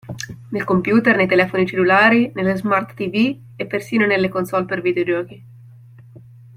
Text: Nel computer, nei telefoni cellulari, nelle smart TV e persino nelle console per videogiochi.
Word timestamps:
Nel 0.53 0.63
computer, 0.65 1.15
nei 1.17 1.27
telefoni 1.33 1.67
cellulari, 1.71 2.23
nelle 2.33 2.55
smart 2.55 2.95
TV 2.95 3.39
e 3.55 3.67
persino 3.67 4.07
nelle 4.07 4.29
console 4.29 4.65
per 4.65 4.81
videogiochi. 4.81 5.45